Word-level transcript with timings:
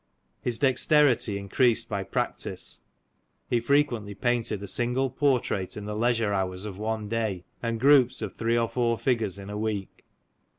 His 0.41 0.57
dexterity 0.57 1.37
increased 1.37 1.87
by 1.87 2.01
practice; 2.01 2.81
he 3.51 3.59
frequently 3.59 4.15
painted 4.15 4.63
a 4.63 4.67
single 4.67 5.11
portrait 5.11 5.77
in 5.77 5.85
the 5.85 5.95
leisure 5.95 6.33
hours 6.33 6.65
of 6.65 6.79
one 6.79 7.07
day, 7.07 7.43
and 7.61 7.79
groups 7.79 8.23
of 8.23 8.33
three 8.35 8.57
or 8.57 8.67
four 8.67 8.97
figures 8.97 9.37
in 9.37 9.51
a 9.51 9.59
week. 9.59 10.03